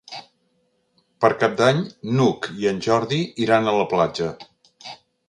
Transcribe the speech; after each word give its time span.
Per 1.25 1.29
Cap 1.43 1.53
d'Any 1.59 1.83
n'Hug 2.15 2.47
i 2.63 2.71
en 2.71 2.79
Jordi 2.87 3.21
iran 3.47 3.69
a 3.69 3.75
la 3.81 3.87
platja. 3.93 4.31